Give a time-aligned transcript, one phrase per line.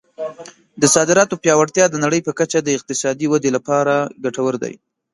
[0.81, 3.93] د صادراتو پیاوړتیا د نړۍ په کچه د اقتصادي ودې لپاره
[4.23, 4.73] ګټور دی.